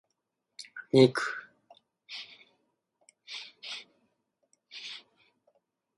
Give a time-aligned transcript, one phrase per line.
[0.93, 1.13] 肉